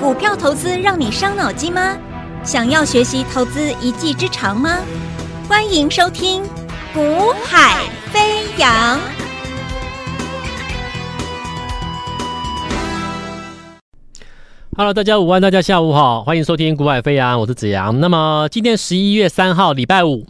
[0.00, 1.96] 股票投资让你伤脑筋吗？
[2.42, 4.78] 想要学习投资一技之长吗？
[5.48, 6.42] 欢迎收听
[6.92, 8.98] 《股海飞扬》。
[14.76, 18.00] Hello，大家午安，大家下午好，欢迎收听《股海飞扬》，我是子阳。
[18.00, 20.26] 那么今天十一月三号，礼拜五。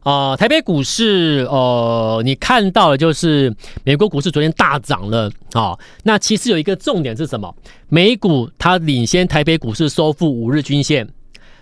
[0.00, 3.54] 啊、台北股市，呃，你看到的就是
[3.84, 5.78] 美国股市昨天大涨了啊、哦。
[6.02, 7.54] 那其实有一个重点是什么？
[7.88, 11.06] 美股它领先台北股市收复五日均线，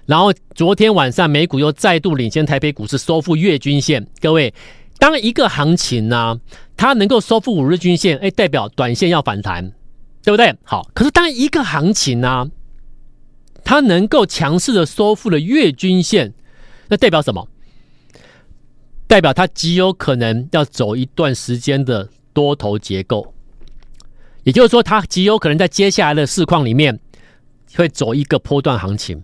[0.04, 4.06] 然后昨天晚上美股又再度领先台北股市收复月均线。
[4.20, 4.54] 各位，
[4.98, 6.38] 当一个行情呢、
[6.76, 9.72] 它能够收复五日均线，哎，代表短线要反弹，
[10.22, 10.54] 对不对？
[10.62, 12.48] 好，可是当一个行情呢、
[13.64, 16.32] 它能够强势的收复了月均线，
[16.88, 17.48] 那代表什么？
[19.06, 23.34] 代表它极有可能要走一段时间的多头结构，
[24.42, 26.98] 也就是说，它极有可能在接下来的市况里面
[27.74, 29.22] 会走一个波段行情。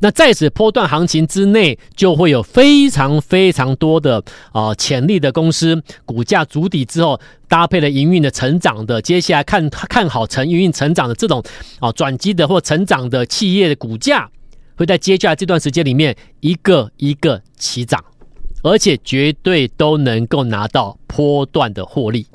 [0.00, 11.42] 那在此波段行情之内，就会有非常非常多的啊潜力的公司股价筑底之后，搭配了营运的成长的，接下来看看好成营运成长的这种
[11.80, 14.30] 啊转机的或成长的企业的股价，
[14.76, 18.02] 会在接下来这段时间里面一个一个起涨。
[18.64, 22.26] 而且绝对都能够拿到波段的获利，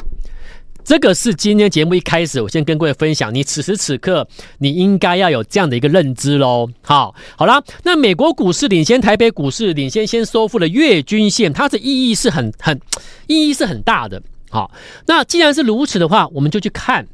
[0.83, 4.27] 这个是今天节目一开始，我先跟各位分享，你此时此刻
[4.59, 6.69] 你应该要有这样的一个认知喽。
[6.83, 12.79] 好，好啦，那美国股市领先台北股市，领先先收复了月均线，它的意义是很很
[13.25, 14.21] 意义是很大的。
[14.51, 14.71] 好，
[15.07, 17.07] 那既然是如此的话，我们就去看，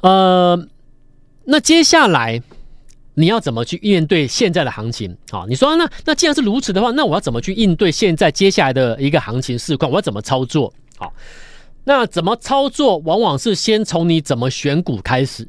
[0.00, 0.66] 呃，
[1.44, 2.42] 那接下来。
[3.18, 5.16] 你要怎么去应对现在的行情？
[5.30, 9.90] 好，你说那那既然是如此的话，那我要怎么去应对现在接下来的一个行情市况？
[9.90, 10.70] 我要怎么操作？
[10.98, 11.10] 好，
[11.84, 12.98] 那怎么操作？
[12.98, 15.48] 往往是先从你怎么选股开始。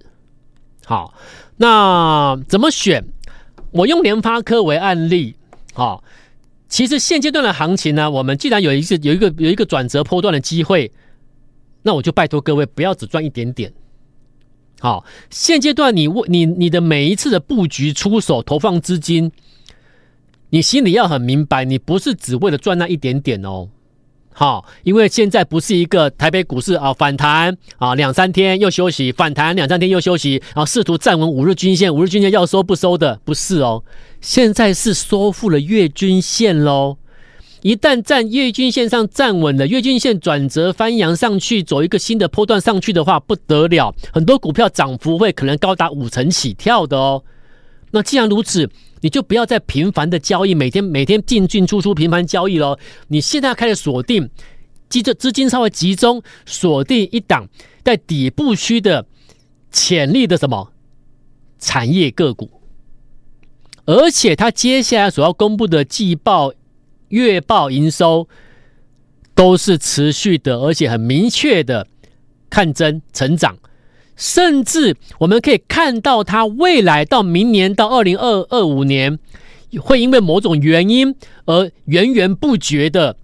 [0.86, 1.14] 好，
[1.58, 3.04] 那怎么选？
[3.72, 5.36] 我用联发科为案例。
[5.74, 6.02] 好，
[6.70, 10.90] 其实现阶段的行情呢，我们既然有一个有一个有一个转折波段的机会，
[11.84, 13.74] 那我就拜托各位不要只赚一点点。
[14.80, 19.32] 好，现阶段你你你的每一次的布局出手投放资金，
[20.52, 23.70] 你心里要很明白，你不是只为了赚那一点点哦。
[24.32, 33.84] 好，因为现在不是一个台北股市啊反弹啊两三天又休息，反弹两三天又休息，然后试图站稳五日均线，五日均线要收不收的，不是哦。
[34.22, 36.98] 现在是收复了月均线喽。
[37.62, 47.24] 一旦站月均线上站稳了，月均线转折翻扬上去，走一个新的波段上去的话，不得了，很多股票涨幅会可能高达五成起跳的哦。
[47.92, 48.70] 那既然如此，
[49.02, 52.78] 你就不要再频繁的交易，每天每天进进出出频繁交易喽。
[53.08, 54.30] 你现在开始锁定，
[54.88, 57.48] 记着资金稍微集中，锁定一档
[57.84, 59.08] 在底部区的
[59.72, 60.72] 潜力的什么
[61.58, 62.52] 产业个股，
[63.86, 66.54] 而且它接下来所要公布的季报。
[67.10, 68.28] 月报营收
[69.36, 71.88] 都是持续的，而且很明确的
[72.50, 73.58] 看增成长，
[74.16, 79.20] 甚至我们可以看到它未来到明年到二零二二五年，
[79.80, 83.16] 会因为某种原因而源源不绝的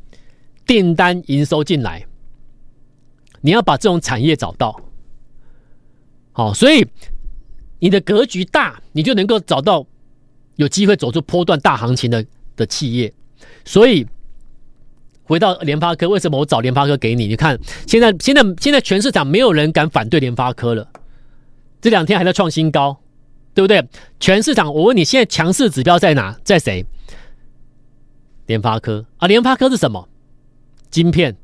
[0.68, 2.06] 订单营收进来。
[3.42, 4.80] 你要把这种产业找到，
[6.32, 6.88] 好，所以
[7.80, 9.86] 你的格局大，你就能够找到
[10.56, 13.14] 有机会走出波段大行情的的企业。
[13.66, 14.06] 所以
[15.24, 17.28] 回到联发科，为什么我找联发科给你？
[17.28, 17.58] 你看，
[17.88, 20.88] 现在现在现在全市场没有人敢反对联发科了，
[21.82, 23.00] 这两天还在创新高，
[23.54, 23.88] 对不对？
[24.20, 26.38] 全市场，我问你，现在强势指标在哪？
[26.44, 26.86] 在谁？
[28.48, 30.10] 联发科啊，联发科是什么？
[30.90, 31.38] 晶片、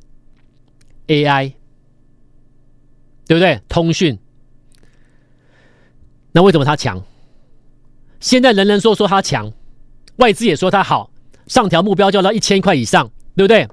[1.07, 1.53] AI，
[3.25, 3.61] 对不对？
[3.69, 4.19] 通讯。
[6.33, 7.01] 那为什么它强？
[8.19, 9.51] 现在人人说说它强，
[10.17, 11.09] 外资也说它好。
[11.49, 13.67] 上调目标就要到一千块以上，对不对？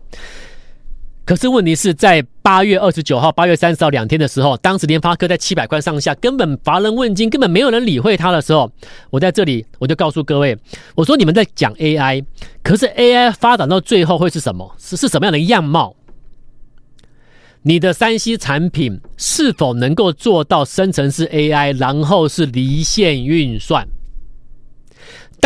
[1.25, 8.71] 可是问题是在八月二十九号、八月三十号两天的时候，当时联发科在七百块上下，根本乏人问津，根本没有人理会它的时候，
[9.11, 10.57] 我在这里我就告诉各位，
[10.95, 12.25] 我说你们在讲 AI，
[12.63, 14.75] 可是 AI 发展到最后会是什么？
[14.79, 15.97] 是是什么样的样貌？
[17.63, 23.89] 你的三 C 产品是否能够做到生成式 AI，然后是离线运算？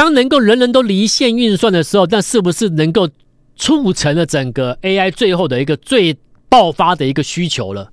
[0.00, 3.06] 当能够人人都离线运算的时候，那是不是能够
[3.54, 6.16] 促成了整个 AI 最后的一个最
[6.48, 7.92] 爆发的一个需求了？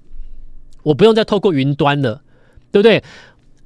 [0.84, 2.22] 我不用再透过云端了，
[2.72, 3.04] 对不对？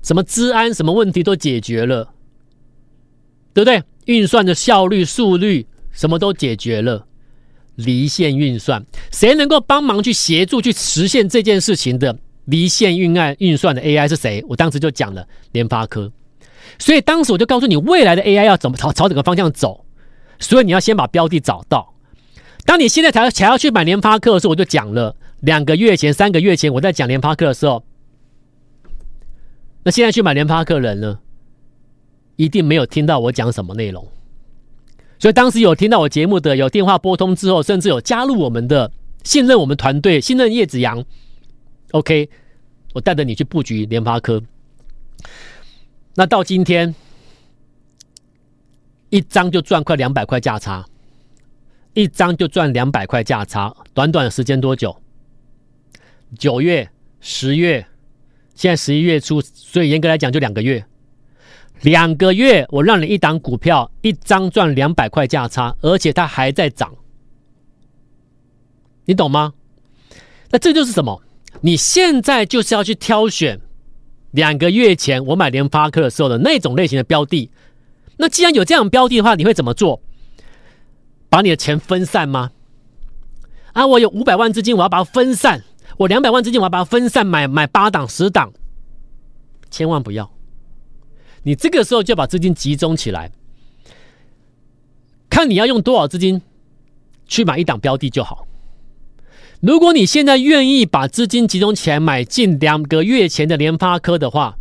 [0.02, 2.16] 什么资安什么问题都解决了，
[3.54, 3.84] 对不对？
[4.06, 7.06] 运算的效率、速率什么都解决了，
[7.76, 12.18] 离线运算，谁能够帮忙去协助去实现这件事情的？
[12.46, 14.44] 离线运案运算的 AI 是谁？
[14.50, 16.12] 我当时就讲了联发科。
[16.80, 19.86] 所以当时我就告诉你，未来的 AI 要怎么朝朝这个方向走。
[20.40, 21.94] 所以你要先把标的找到。
[22.66, 27.84] 当你现在才才要去买联发科的时候，我就讲了两个月前、三个月前我在讲联发科的时候，
[29.84, 31.20] 那现在去买联发科的人呢，
[32.36, 34.08] 一定没有听到我讲什么内容。
[35.20, 38.92] 所以当时有听到我节目的，有电话拨通之后，甚至有加入我们的、
[39.24, 41.04] 信任我们团队、信任叶子阳。
[41.92, 42.28] OK，
[42.94, 44.42] 我带着你去布局联发科。
[46.13, 46.94] 那到今天，
[49.10, 50.86] 一张就赚快两百块价差，
[51.94, 54.96] 一张就赚两百块价差，短短的时间多久？
[56.38, 56.90] 九月、
[57.22, 57.86] 十月，
[58.56, 60.86] 现在十一月初，所以严格来讲就两个月。
[61.81, 66.94] 两个月，我让你一档股票一张赚两百块价差，而且它还在涨，
[69.06, 69.54] 你懂吗？
[70.50, 71.24] 那这就是什么？
[71.62, 73.60] 你现在就是要去挑选。
[74.31, 77.50] 两个月前我买联发科的时候的那种类型的标的，
[78.18, 80.01] 那既然有这样标的的话，你会怎么做？
[81.30, 82.51] 把你的钱分散吗？
[83.74, 85.60] 啊，我有五百万资金，我要把它分散；
[85.98, 88.51] 我两百万资金，我要把它分散，买买八档、十档，
[89.69, 90.30] 千万不要。
[91.44, 93.31] 你这个时候就把资金集中起来，
[95.30, 96.42] 看你要用多少资金
[97.27, 98.45] 去买一档标的就好。
[99.62, 104.58] 如果你现在愿意把资金集中起来买进两个月前的联发科的话，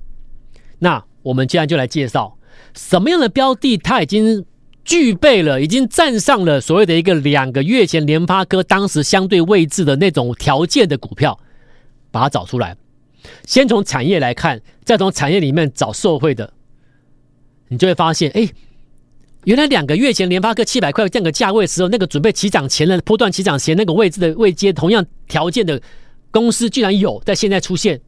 [0.81, 2.37] 那我们接下来就来介绍
[2.75, 4.45] 什么样的标的，它已经
[4.85, 11.39] 具备了，已经站上了所谓的一个两个月前联发科当时相对位置的那种条件的股票，
[12.11, 12.77] 把它找出来。
[13.47, 16.53] 先从产业来看，再从产业里面找受惠的，
[17.69, 18.47] 你就会发现，哎。
[19.45, 25.81] 原来两个月前联发科七百块这样个价位时候，那个准备起涨前的波段起涨前那个位置的位阶，同样条件的
[26.31, 28.01] 公司居然有在现在出现。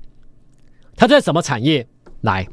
[0.95, 1.87] 它在什么产业？
[2.21, 2.47] 来，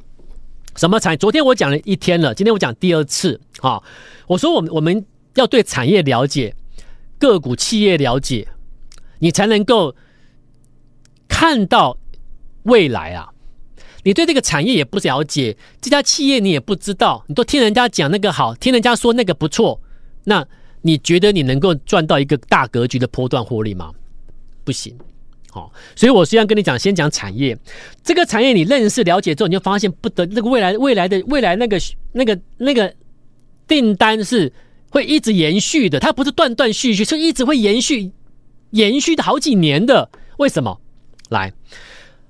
[0.78, 1.18] 什么产？
[1.18, 3.84] 昨天我讲了一天了，今天我讲第二次啊。
[4.28, 5.06] 我说我们我们
[5.36, 6.56] 要对产业了解，
[7.18, 8.48] 个股企业了解，
[9.20, 9.94] 你才能够
[11.28, 11.98] 看到
[12.64, 13.28] 未来啊。
[14.10, 19.80] 你对这个产业也不了解，这家企业你也不知道，你都听人家讲那个好，听人家说那个不错，
[20.24, 20.44] 那
[20.82, 23.92] 你觉得你能够赚到一个大格局的波段获利吗？
[24.64, 24.98] 不行，
[25.52, 27.56] 好、哦，所以我虽然跟你讲，先讲产业，
[28.04, 31.80] 这个产业你认识了解之后，你就发现不得那个未来未来的未来那个
[32.12, 32.92] 那个那个
[33.68, 34.52] 订单是
[34.90, 38.12] 会一直延续的，它不是断断续续，是一直会延续
[38.72, 40.82] 延续的好几年的，为什么？
[41.30, 41.54] 来，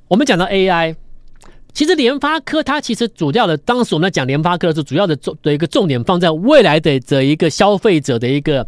[0.10, 0.98] 我们讲到 AI。
[1.74, 8.68] 其实联发科它其实主要的，当时我们在讲联发科的时候主要的重的一个重点放在未来的这一个消费者的一个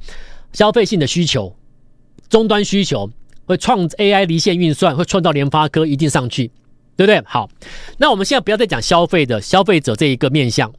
[0.53, 1.53] 消费性的需求，
[2.29, 3.09] 终端需求
[3.45, 6.47] 会创 AI 离线运算会创造联发科一定上去，
[6.95, 7.21] 对不对？
[7.25, 7.49] 好，
[7.97, 10.71] 那我们现在不要再讲消费的消费者这一个面向，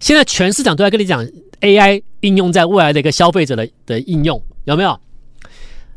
[0.00, 1.26] 现在全市场都在跟你讲
[1.60, 4.98] AI 应用在未来的一个消费者的的应用，有没有？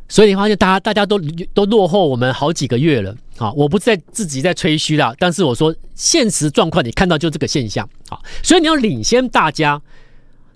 [0.08, 1.20] 所以你发现大家大家都
[1.54, 3.52] 都落后我们好几个月了啊！
[3.56, 8.20] 我不是在自己在吹嘘啦，但是我说现实状况，你看到就这个现象啊！
[8.44, 9.82] 所以你要领先大家，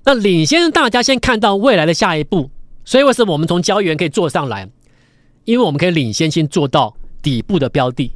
[0.04, 2.52] 那领先大家先看到未来的下一步。
[2.84, 4.70] 所以为什么我们从交易员可以做上来？
[5.46, 8.12] 因为我们可以领先先做到底部的标的。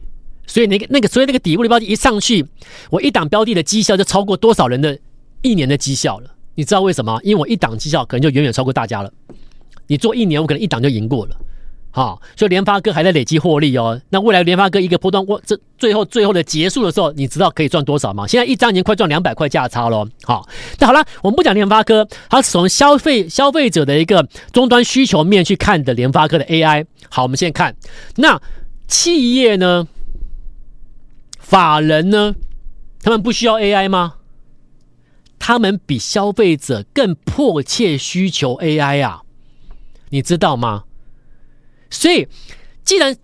[0.46, 2.46] 所以那个那个，所以那个底部的标的一上去，
[2.92, 4.98] 我一档标的的绩效就超过多少人的
[5.42, 6.30] 一年的绩效了？
[6.54, 7.20] 你知道为什么？
[7.24, 9.12] 因为我一档绩效可能就远远超过大家了。
[9.88, 11.36] 你做一年，我可能一档就赢过了，
[11.92, 14.00] 好，所以联发科还在累积获利哦。
[14.10, 18.28] 那未来联发科一个波段，我这最后最后的结束的时候，你知道可以赚多少吗？
[18.28, 20.48] 现在一张已经快赚两百块价差了，好。
[20.78, 26.86] 那好了，我们不讲联发科，它是从消费消费者的一个终端需求面去看的联发科的 AI。
[27.10, 27.76] 好，我们现在看
[28.18, 28.40] 那
[28.88, 29.88] 企业呢，
[31.40, 32.36] 法人呢，
[33.02, 34.14] 他们不需要 AI 吗？
[35.40, 39.22] 他们比消费者更迫切需求 AI 啊。
[40.10, 40.84] 你知道吗？
[41.90, 42.28] 所以，
[42.84, 43.16] 既然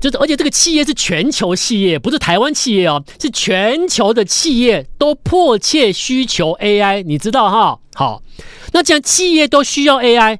[0.00, 7.78] 就是，而且这个企业是全球企业，不是台湾企业哦，是全球的企业都迫切需求 AI，你知道哈？
[7.94, 8.22] 好，
[8.72, 10.38] 那既然企业都需要 AI，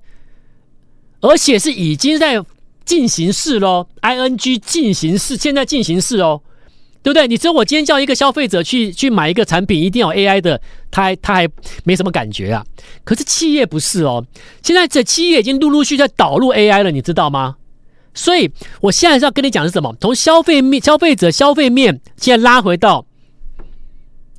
[1.21, 2.43] 而且是已经在
[2.85, 6.41] 进行式喽，ING 进行式，现在进行式哦。
[7.05, 7.29] 对不对？
[7.29, 10.59] 你说我今天叫一个消费者去去买一个产品，一定要 AI 的，
[10.91, 11.47] 他还他还
[11.85, 12.65] 没什么感觉啊。
[13.05, 14.27] 可是企业不是哦，
[14.63, 17.57] 现在这企业已经陆陆续续在导入 AI 了，你知道吗？
[18.15, 19.95] 所以我现在是要跟你讲的是什么？
[20.01, 23.05] 从消费面、消费者消费面，现在拉回到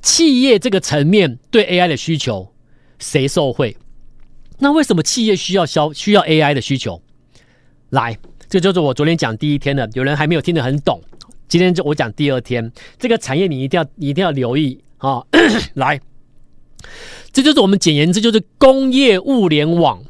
[0.02, 2.52] 企业这个层面，对 AI 的需求
[2.98, 3.76] 谁受惠？
[4.58, 7.00] 那为什么企业需要消需要 AI 的需求？
[7.90, 8.18] 来，
[8.48, 11.00] 这就是我昨天讲第一天的，有人还没有听得很懂。
[11.48, 15.22] 今天就我讲第二天，这个产业你一定要一定要留意啊、
[15.74, 16.00] 来，
[17.32, 20.02] 这就是我们简言之，就是工业物联网。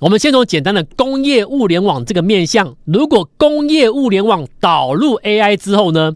[0.00, 6.14] 我们先从简单的工业物联网这个面向，如果工业物联网导入 AI 之后呢，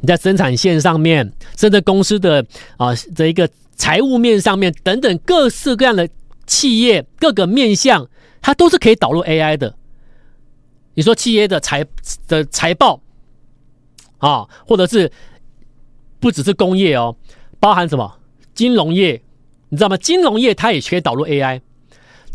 [0.00, 2.44] 你在生产线上面，甚至公司的
[2.76, 6.08] 啊这一个财务面上面等等各式各样的
[6.46, 8.08] 企业各个面向，
[8.40, 9.76] 它都是可以导入 AI 的。
[10.94, 11.84] 你说企业的财
[12.26, 13.00] 的财报
[14.18, 15.10] 啊，或者是
[16.20, 17.16] 不只是工业哦，
[17.60, 18.18] 包含什么
[18.54, 19.22] 金融业，
[19.68, 19.96] 你知道吗？
[19.96, 21.60] 金融业它也可以导入 AI。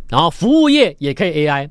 [0.08, 1.70] 然后服务业也可以 AI，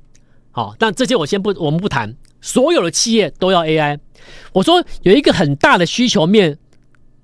[0.52, 2.14] 好，但这些我先不，我们不谈。
[2.40, 3.98] 所有的企业都要 AI。
[4.52, 6.56] 我说有一个很大的需求面，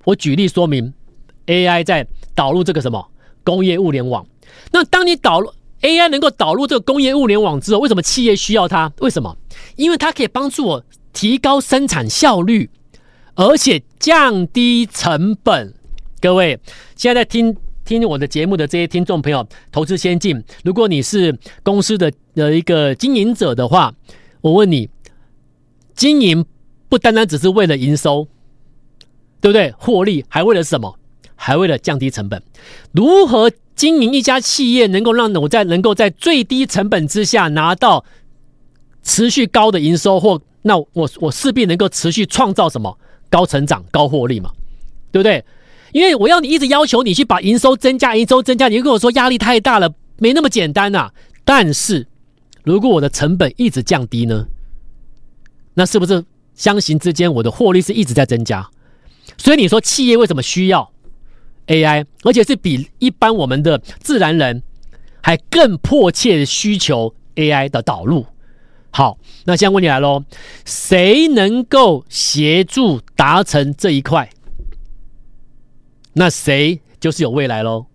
[0.02, 0.92] 我举例说明
[1.46, 2.04] ，AI 在
[2.34, 3.12] 导入这个什么
[3.44, 4.26] 工业物联网。
[4.72, 5.52] 那当你导入
[5.84, 8.90] AI 能够导入这个工业物联网之后，为什么企业需要它？
[9.00, 9.36] 为什么？
[9.76, 12.70] 因为它可以帮助我提高生产效率，
[13.34, 15.74] 而且降低成本。
[16.20, 16.58] 各位
[16.96, 17.56] 现在在听。
[17.84, 23.92] 听我的节目的这些听众朋友，投资先进，如果你是公司的的一个经营者的话，
[24.40, 24.88] 我问你，
[25.94, 26.46] 经营
[26.88, 28.26] 不单单只是为了营收，
[29.38, 29.70] 对不对？
[29.76, 30.98] 获利还为了什么？
[31.36, 32.42] 还为了降低成本。
[32.90, 38.04] 如何经营一家企业，能够让我在能够在最低成本之下拿到
[39.02, 44.50] 持续高的营收，或那我我势必能够持续创造什么高成长、高获利嘛？
[45.10, 45.44] 对不对？
[45.92, 51.12] 因为我要你一直要求你去把营收增加，营收增加，你就跟我说压力太大了，没那么简单呐、
[51.44, 52.06] 但是，
[52.64, 54.46] 如果我的成本一直降低呢？
[55.74, 58.68] 那是不是相形之间我的获利是一直在增加？
[59.36, 60.90] 所以你说企业为什么需要
[61.66, 64.62] AI，而且是比一般我们的自然人
[65.22, 68.26] 还更迫切的需求 AI 的导入？
[68.90, 70.24] 好，那现在问题来喽，
[70.64, 74.30] 谁能够协助达成这一块？
[76.12, 77.86] 那谁就是有未来喽，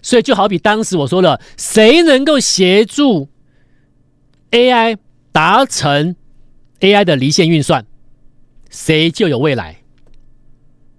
[0.00, 3.28] 所以就好比当时我说了，谁能够协助
[4.52, 4.96] AI
[5.32, 6.14] 达成
[6.78, 7.84] AI 的离线运算，
[8.70, 9.78] 谁就有未来。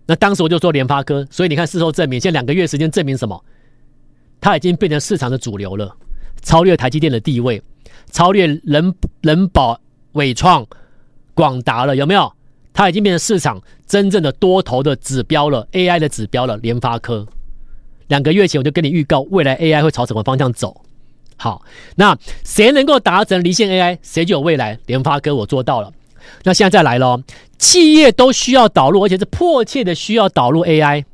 [0.05, 3.43] 那当时我就说联发科，所以你看事后证明，现在两个月时间证明什么？
[4.39, 5.95] 它已经变成市场的主流了，
[6.41, 7.61] 超越台积电的地位，
[8.11, 9.79] 超越人人保、
[10.11, 10.65] 伟创、
[11.33, 12.31] 广达了，有没有？
[12.71, 16.57] 它已经变成市场真正的多头的指标了，AI 的指标了。
[16.57, 17.25] 联发科，
[18.07, 20.81] 两个月前我就跟你预告，未来 AI 会朝什么方向走。
[21.37, 21.63] 好，
[21.95, 24.77] 那谁能够达成离线 AI，谁就有未来。
[24.85, 25.91] 联发科我做到了。
[26.43, 27.23] 那现在再来咯，
[27.57, 31.05] 企业都需要导入，而且是迫切的需要导入 AI。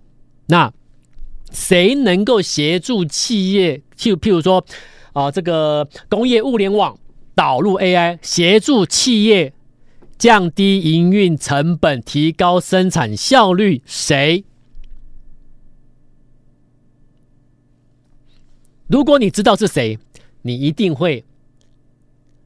[0.47, 0.73] 那
[1.51, 3.81] 谁能够协助企业？
[3.95, 4.65] 就譬如说
[5.13, 6.97] 啊，这个工业物联网
[7.35, 9.53] 导入 AI，协助企业。
[10.17, 14.43] 降低营运成本，提高生产效率，谁？
[18.85, 19.97] 如果你知道是谁，
[20.43, 21.25] 你一定会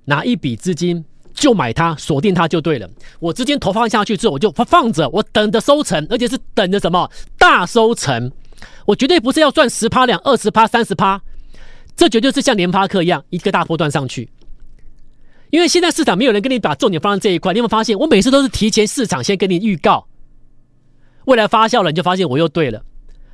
[0.06, 1.04] 拿一笔资金
[1.36, 2.90] 就买它，锁定它就对了。
[3.20, 8.32] 我资金投放下去之后，我就放着，我等着收成，而且是等着什么大收成。
[8.86, 11.22] 我绝对不是要赚十趴两、二十趴、三十趴，
[11.96, 14.30] 这绝对是像联发科一样，一个大波段上去。
[15.52, 17.98] 因为现在市场没有人跟你把重点放在这一块，你有没有发现？
[18.00, 20.08] 我每次都是提前市场先跟你预告，
[21.26, 22.82] 未来发酵了，你就发现我又对了。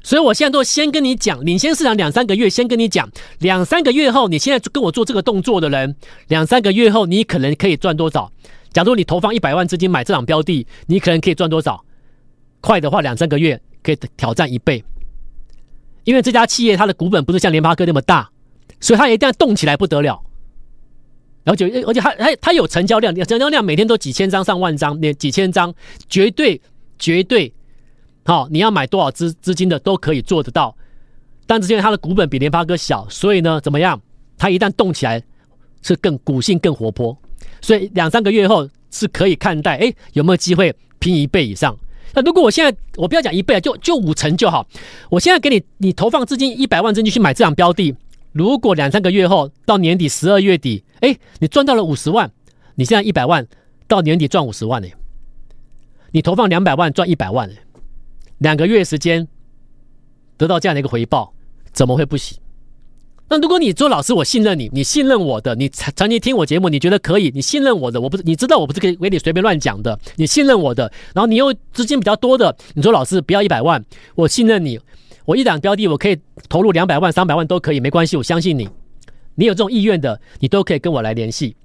[0.03, 5.95] 所以我现在都先跟你讲，领先市场两三个月，先跟你讲，两三个月后，你现在跟我做这个动作的人，
[6.27, 8.31] 两三个月后你可能可以赚多少？
[8.73, 11.83] 假如你投放一百万资金买这档标的，你可能可以赚多少？
[12.61, 14.83] 快的话，两三个月可以挑战一倍。
[16.03, 18.29] 因为这家企业它的股本不是像联发科那么大，
[18.79, 20.19] 所以它一定要动起来不得了。
[21.43, 25.73] 然后就而且它还它有成交量，成交量每天都几千张上万张，那几千张
[26.09, 26.59] 绝对
[26.97, 27.53] 绝对
[28.23, 30.75] 好，你要买多少资资金的都可以做得到。
[31.47, 33.99] 但是因为它的股本比联发科小，所以呢怎么样？
[34.37, 35.21] 它一旦动起来
[35.81, 37.17] 是更股性更活泼，
[37.61, 41.77] 所以两三个月后是可以看待，哎，有没有机会拼一倍以上？
[42.13, 44.65] 那如果我现在我不要讲一倍啊，就就五成就好。
[45.09, 47.95] 我现在给你你投放资金一百万资金去买这档标的。
[48.33, 52.31] 如果两三个月后到年底十二月底，哎，你赚到了五十万，
[52.75, 53.45] 你现在一百万，
[53.87, 54.87] 到年底赚五十万呢？
[56.11, 57.49] 你投放两百万赚一百万，
[58.41, 59.27] 两个月时间
[60.35, 61.31] 得到这样的一个回报，
[61.71, 62.39] 怎么会不行？
[63.29, 73.83] 那如果你做老师，我信任你，你信任我的，你长期听我节目，你觉得可以，你信任我的，我不是你知道我不是可以给你随便乱讲的，你信任我的，然后你又资金比较多的，你说老师不要一百万，
[74.15, 74.79] 我信任你。
[75.25, 76.17] 我一档标的，我可以
[76.49, 78.67] 投入两百万、三百万都可以，没关系，我相信你。
[79.35, 81.55] 你有这种意愿的，你都可以跟我来联系。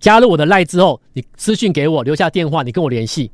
[0.00, 3.30] 加入我的赖之后，你私信给我，留下电话，你跟我联系。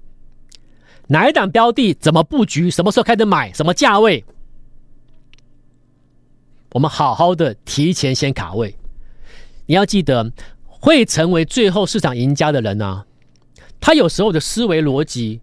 [1.13, 2.71] 哪一档标的怎么布局？
[2.71, 3.53] 什么时候开始买？
[3.53, 4.25] 什么价位？
[6.71, 8.77] 我们好好的提前先卡位。
[9.67, 10.31] 你要记得，
[10.65, 13.05] 会成为最后市场赢家的人啊，
[13.81, 15.41] 他有时候的思维逻辑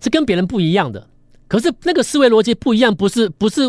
[0.00, 1.08] 是跟别人不一样的。
[1.48, 3.62] 可是那个思维逻辑不一样，不是不是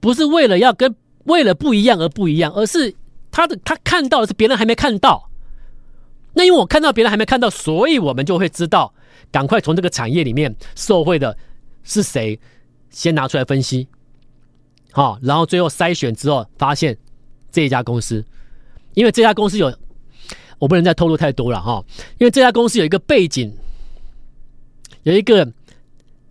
[0.00, 2.94] 不是为了要跟为了不一样而不一样，而是
[3.30, 5.28] 他的他看到的是别人还没看到。
[6.36, 8.92] 那因为我看到别人还没看到，所以我们就会知道。
[9.32, 11.36] 赶快从这个产业里面受惠的
[11.82, 12.38] 是谁？
[12.90, 13.86] 先拿出来分析，
[14.92, 16.96] 好，然后最后筛选之后发现
[17.50, 18.24] 这一家公司，
[18.94, 19.70] 因为这家公司有，
[20.58, 21.84] 我不能再透露太多了哈，
[22.18, 23.52] 因为这家公司有一个背景，
[25.02, 25.46] 有一个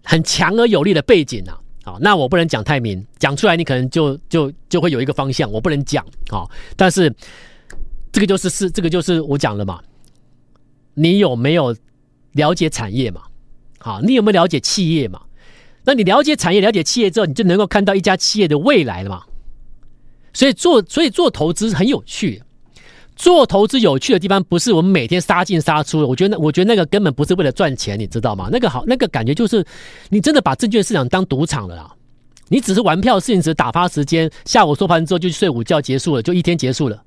[0.03, 7.13] 很强而有力的背景啊，好，那我不能讲太明，讲出来你可能就就就会有一个方向，我不能讲啊，但是
[8.11, 9.79] 这个就是是这个就是我讲了嘛，
[10.95, 11.75] 你有没有？
[12.35, 13.21] 了解产业嘛，
[13.79, 15.21] 好，你有没有了解企业嘛？
[15.85, 19.23] 那你了解产业、了解企业之后，你就能够看到一家企业的未来了嘛。
[20.33, 22.43] 所以做，所以做投资很有趣。
[23.15, 26.05] 做投资有趣的地方，不是我们每天杀进杀出。
[26.05, 28.49] 我觉得，我觉得那个根本不是为了赚钱，你知道吗？
[28.51, 29.65] 那个好，那个感觉就是
[30.09, 31.89] 你真的把证券市场当赌场了啦。
[32.49, 37.01] 你只是玩票性质，打发时间，下午收盘之后就去睡午觉，结束了，就一天结束了。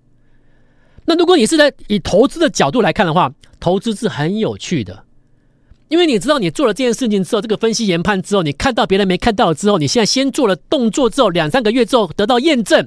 [1.08, 5.04] 那如果你是在以投资的角度来看的话，投资是很有趣的。
[5.88, 12.86] 因为你知道，你做了这件事情之后，这个分析研判之后，你看到别人没看到之后，你现在先做了动作之后，两三个月之后得到验证，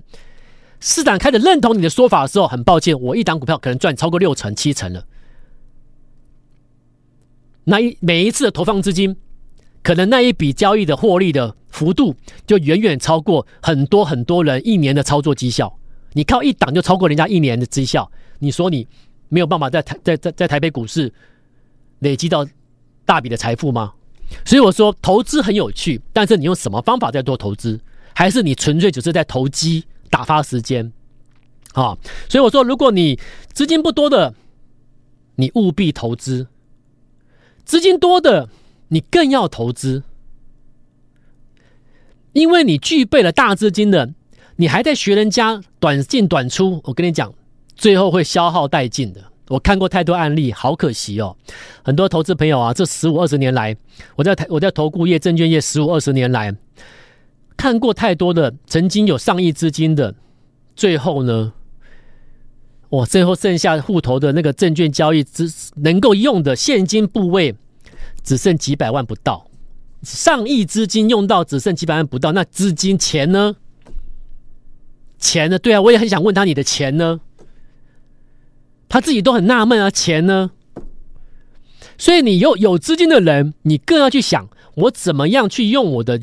[0.79, 5.03] 市场开始认同你的说法的时候，很抱歉，我一档股票可能赚超过六成、七成了。
[7.63, 9.15] 那一每一次的投放资金，
[9.81, 15.75] 可能那一笔交易的获利的幅度，就远远超过很多很多人一年的操作绩效。
[16.13, 18.87] 你靠一档就超过人家一年的绩效，你说你
[19.29, 21.11] 没有办法在台在在在台北股市
[21.99, 22.45] 累积到？
[23.03, 23.91] 大笔的财富吗？
[24.45, 27.77] 所以我说投资很有趣，但是你用什么方法在做投资？
[28.13, 30.93] 还是你纯粹只是在投机打发时间？
[31.73, 31.97] 啊，
[32.29, 33.19] 所以我说，如果你
[33.51, 34.33] 资金不多的，
[35.35, 36.45] 你务必投资；
[37.65, 38.47] 资金多的，
[38.89, 40.03] 你更要投资，
[42.31, 44.13] 因为你具备了大资金的，
[44.61, 47.33] 你还在学人家短进短出，我跟你讲，
[47.75, 49.19] 最后会消耗殆尽的。
[49.47, 51.35] 我看过太多案例，好可惜哦。
[51.83, 53.75] 很多投资朋友啊，这十五二十年来，
[54.15, 56.55] 我在台我在投顾业、证券业十五二十年来，
[57.57, 60.13] 看过太多的曾经有上亿资金的，
[60.75, 61.53] 最后呢，
[62.89, 67.55] 我最后剩下户头的那个证券交易只能够用的现金部位，
[68.23, 69.47] 只剩几百万不到。
[70.03, 73.55] 上亿资金用到只剩几百万不到，那资金钱呢？
[75.21, 75.57] 钱呢？
[75.57, 77.21] 对啊，我也很想问他，你的钱呢？
[78.89, 80.51] 他自己都很纳闷啊，钱呢？
[81.97, 86.19] 所以你有有资金的人，你更要去想，我怎么样去用我的？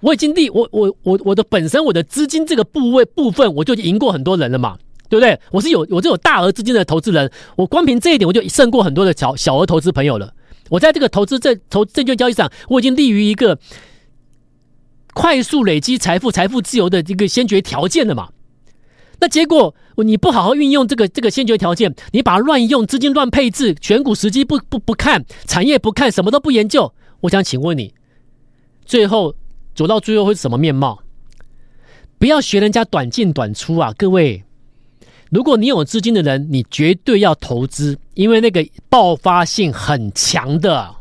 [0.00, 4.78] 我已经立我我我我的本身我的资金这个部位部分，我就赢过很多人了嘛，
[5.08, 5.38] 对不对？
[5.50, 10.32] 我是有我这有大额资金的投资人，我光凭这一点，我就胜过很多的小小额投资朋友了。
[10.68, 13.58] 我在这个投资证投证券交易上，我已经立于一个
[15.14, 18.28] 快速累积财富、财富自由的一个先决条件了嘛。
[19.18, 26.92] 那结果你不好好运用这个这个先决条件，你把它乱用，资金乱配置，选股时机不不不看，产业不看，什么都不研究。
[27.20, 27.94] 我想请问你，
[28.84, 29.34] 最后
[29.74, 31.02] 走到最后会是什么面貌？
[32.18, 34.42] 不要学人家短进短出啊，各位！
[35.30, 40.94] 如果你有资金的人，你绝对要投资，因为那个爆发性很强的。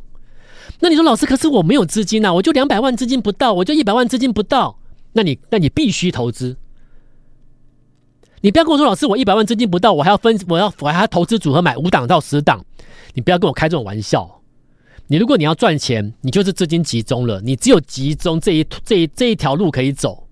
[0.80, 4.80] 那你说老师，可是我没有资金啊，我就两百万资金不到，我就一百万资金不到，
[5.14, 6.58] 那你那你必须投资。
[8.46, 12.64] 你不要跟我说，老师，我一百万资金不到，我还要分，我要我还要投资组合买五档到十档，
[13.16, 14.40] 你不要跟我开这种玩笑。
[15.08, 20.28] 你如果你要赚钱，你就是资金集中了，你只有集中这一这一这一条路可以走。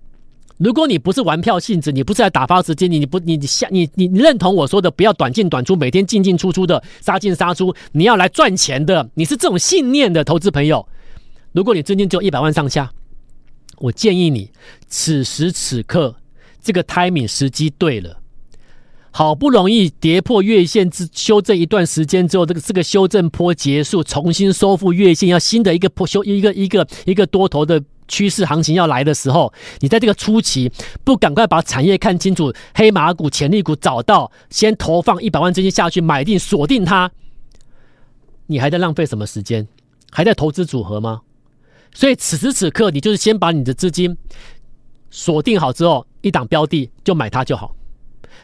[0.58, 10.86] 如果你不是玩票性质，你不是来打发时间，你你不你你下你你你认同我说的，不要短进短出，每天进进出出的杀进杀出，你要来赚钱的，你是这种信念的投资朋友。
[11.50, 12.92] 如果你资金只有一百万上下，
[13.78, 14.52] 我建议你
[14.86, 16.14] 此时此刻。
[16.64, 18.18] 这个 timing 时机对了，
[19.10, 30.72] 好不容易跌破月线之修正一段时间之后，这个这个修正波结束，重新收复月线，要新的一个坡修一个一个一个多头的趋势行情要来的时候，你在这个初期
[31.04, 37.10] 不赶快把产业看清楚，黑马股、潜力股找到，先投放一百万资金下去买定锁定它，
[38.46, 39.68] 你还在浪费什么时间？
[40.10, 41.20] 还在投资组合吗？
[41.92, 44.16] 所以此时此刻，你就是先把你的资金
[45.10, 46.06] 锁定好之后。
[46.24, 47.74] 一档标的就买它就好。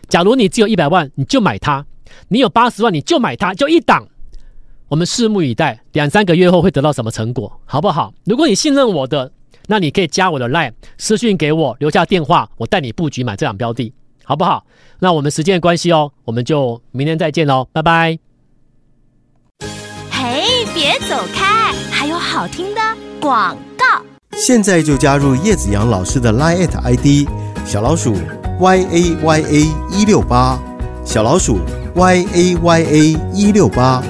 [0.09, 1.85] 假如你只有一百万，你就买它。
[2.29, 4.07] 你有八十万，你就买它，就一档。
[4.89, 8.13] 我们拭目以待，两三个月后会得到什么成果，好不好？
[8.25, 9.33] 如果你信任我的，
[9.69, 13.93] 那你可以加我的 LINE 私讯给我，留下电话，我带你布局买这档标的，
[14.25, 14.67] 好不好？
[14.99, 18.19] 那我们时间的关系哦，我们就明天再见喽，拜拜。
[20.11, 22.81] 嘿，别走开，还有好听的
[23.21, 24.05] 广告。
[24.33, 27.29] 现在就加入叶子阳老师的 LINE ID
[27.65, 28.17] 小老鼠
[28.59, 30.59] y a y a 一六八，
[31.05, 31.61] 小老鼠
[31.95, 34.03] y a y a 一六八，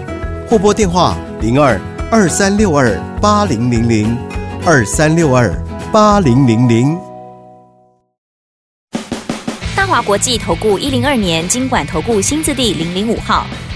[0.48, 1.78] 或拨电话零二
[2.10, 4.16] 二三六二八零零零
[4.64, 5.52] 二三六二
[5.92, 6.98] 八零零零。
[9.76, 13.44] 大华国际投顾一零二年经管投顾新字第零零五号。